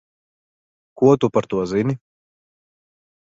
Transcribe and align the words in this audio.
Ko 1.01 1.11
tu 1.23 1.29
par 1.35 1.49
to 1.51 1.61
zini? 1.75 1.95